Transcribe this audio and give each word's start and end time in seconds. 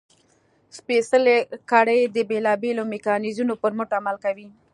سپېڅلې 0.77 1.37
کړۍ 1.71 2.01
د 2.15 2.17
بېلابېلو 2.29 2.83
میکانیزمونو 2.93 3.53
پر 3.61 3.71
مټ 3.77 3.89
عمل 3.99 4.15
کوي. 4.25 4.47